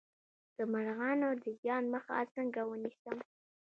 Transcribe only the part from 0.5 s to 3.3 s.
د مرغانو د زیان مخه څنګه ونیسم؟